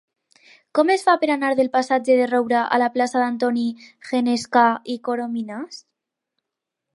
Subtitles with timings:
[0.77, 3.67] Com es fa per anar del passatge de Roura a la plaça d'Antoni
[4.13, 5.79] Genescà i Corominas?